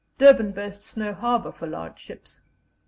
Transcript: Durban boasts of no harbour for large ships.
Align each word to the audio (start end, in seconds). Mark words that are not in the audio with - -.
Durban 0.17 0.49
boasts 0.53 0.93
of 0.93 0.97
no 0.97 1.13
harbour 1.13 1.51
for 1.51 1.67
large 1.67 1.99
ships. 1.99 2.41